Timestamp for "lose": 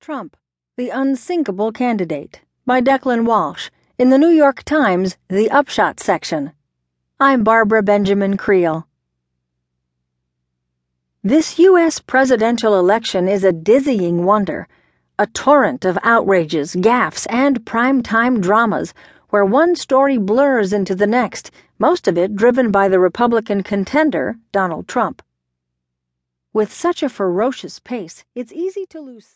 29.00-29.26